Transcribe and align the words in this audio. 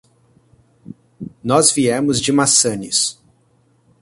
Nós 1.43 1.71
viemos 1.71 2.19
de 2.19 2.31
Massanes. 2.31 3.19